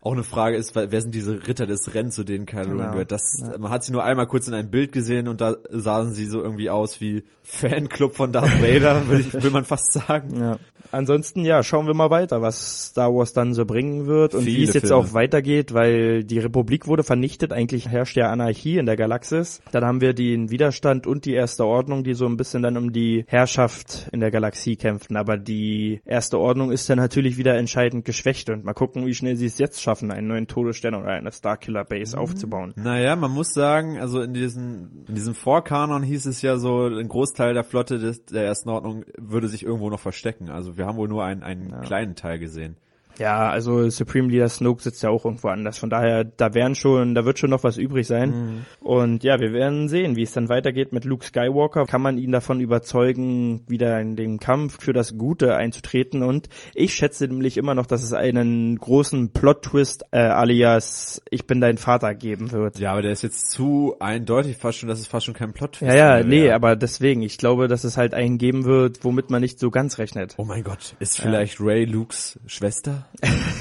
[0.05, 2.91] Auch eine Frage ist, wer sind diese Ritter des Rennens, zu denen Kylo Ren Genau.
[2.91, 3.11] gehört?
[3.13, 6.25] Das, Man hat sie nur einmal kurz in einem Bild gesehen und da sahen sie
[6.25, 10.37] so irgendwie aus wie Fanclub von Darth Vader, will, ich, will man fast sagen.
[10.39, 10.59] Ja.
[10.91, 14.61] Ansonsten, ja, schauen wir mal weiter, was Star Wars dann so bringen wird und wie
[14.63, 14.95] es jetzt Filme.
[14.97, 19.61] auch weitergeht, weil die Republik wurde vernichtet, eigentlich herrscht ja Anarchie in der Galaxis.
[19.71, 22.91] Dann haben wir den Widerstand und die Erste Ordnung, die so ein bisschen dann um
[22.93, 25.17] die Herrschaft in der Galaxie kämpften.
[25.17, 29.35] Aber die Erste Ordnung ist dann natürlich wieder entscheidend geschwächt und mal gucken, wie schnell
[29.35, 32.73] sie es jetzt schaffen, einen neuen Todesstern oder eine Starkiller Base aufzubauen.
[32.75, 37.07] Naja, man muss sagen, also in diesem, in diesem Vorkanon hieß es ja so, ein
[37.07, 40.49] Großteil der Flotte des, der Ersten Ordnung würde sich irgendwo noch verstecken.
[40.49, 42.77] Also wir haben wohl nur einen, einen kleinen Teil gesehen.
[43.19, 45.77] Ja, also Supreme Leader Snoke sitzt ja auch irgendwo anders.
[45.77, 48.65] Von daher, da werden schon, da wird schon noch was übrig sein.
[48.79, 51.85] Und ja, wir werden sehen, wie es dann weitergeht mit Luke Skywalker.
[51.85, 56.23] Kann man ihn davon überzeugen, wieder in den Kampf für das Gute einzutreten?
[56.23, 61.61] Und ich schätze nämlich immer noch, dass es einen großen Plot-Twist, äh, alias Ich bin
[61.61, 62.79] dein Vater geben wird.
[62.79, 65.81] Ja, aber der ist jetzt zu eindeutig fast schon, dass es fast schon kein Plot
[65.81, 66.55] Ja, ja, mehr nee, wäre.
[66.55, 69.97] aber deswegen, ich glaube, dass es halt einen geben wird, womit man nicht so ganz
[69.97, 70.35] rechnet.
[70.37, 73.02] Oh mein Gott, ist vielleicht Ray Lukes Schwester?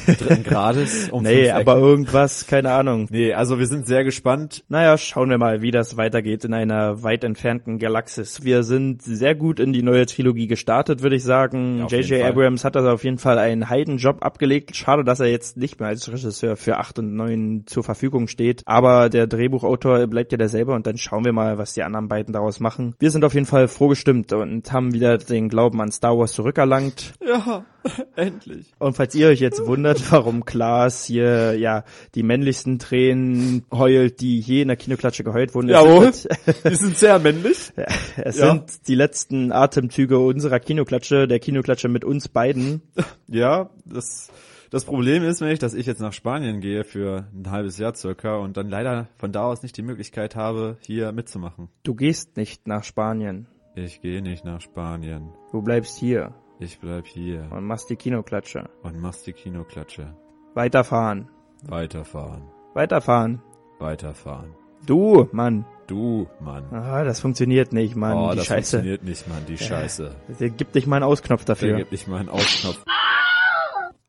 [0.06, 1.08] Dritten Grades?
[1.10, 3.06] Um Nee, aber irgendwas, keine Ahnung.
[3.10, 4.64] Nee, also wir sind sehr gespannt.
[4.68, 8.42] Naja, schauen wir mal, wie das weitergeht in einer weit entfernten Galaxis.
[8.44, 11.78] Wir sind sehr gut in die neue Trilogie gestartet, würde ich sagen.
[11.78, 12.20] Ja, J.J.
[12.20, 12.30] Fall.
[12.30, 14.74] Abrams hat da auf jeden Fall einen Heidenjob abgelegt.
[14.76, 18.62] Schade, dass er jetzt nicht mehr als Regisseur für 8 und 9 zur Verfügung steht.
[18.66, 22.32] Aber der Drehbuchautor bleibt ja derselbe und dann schauen wir mal, was die anderen beiden
[22.32, 22.94] daraus machen.
[22.98, 26.32] Wir sind auf jeden Fall froh gestimmt und haben wieder den Glauben an Star Wars
[26.32, 27.14] zurückerlangt.
[27.24, 27.64] Ja,
[28.16, 28.72] endlich.
[28.78, 34.38] Und falls ihr euch jetzt wundert, warum Klaas hier ja die männlichsten Tränen heult, die
[34.40, 36.12] je in der Kinoklatsche geheult wurden, Jawohl.
[36.12, 36.36] sind,
[36.70, 37.72] Die sind sehr männlich.
[38.16, 38.50] es Ja.
[38.52, 42.82] sind die letzten Atemzüge unserer Kinoklatsche, der Kinoklatsche mit uns beiden.
[43.26, 44.30] Ja, das,
[44.70, 48.36] das Problem ist nämlich, dass ich jetzt nach Spanien gehe für ein halbes Jahr circa
[48.36, 51.68] und dann leider von da aus nicht die Möglichkeit habe, hier mitzumachen.
[51.82, 53.46] Du gehst nicht nach Spanien.
[53.74, 55.30] Ich gehe nicht nach Spanien.
[55.50, 58.68] Du bleibst hier Ich bleib hier und machst die Kinoklatsche.
[58.84, 60.14] und machst die Kinoklatsche.
[60.54, 61.28] Weiterfahren.
[61.64, 62.42] Weiterfahren.
[62.74, 63.42] Weiterfahren.
[63.80, 64.54] Weiterfahren.
[64.86, 65.64] Du, Mann.
[65.88, 66.64] Du, Mann.
[66.72, 68.16] Ah, das funktioniert nicht, Mann.
[68.16, 68.76] oh, die das Scheiße.
[68.76, 70.14] funktioniert nicht, Mann, die Scheiße.
[70.38, 71.76] Gib dich mal einen Ausknopf Der dafür.
[71.78, 72.84] gibt nicht mal einen Ausknopf.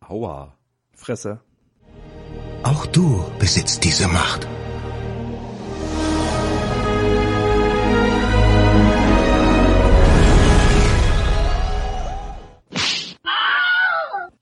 [0.08, 0.54] Aua.
[0.94, 1.42] Fresse.
[2.62, 4.48] Auch du besitzt diese Macht.